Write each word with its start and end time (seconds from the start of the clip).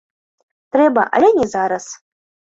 Трэба, 0.75 1.03
але 1.19 1.29
не 1.37 1.47
зараз. 1.53 1.85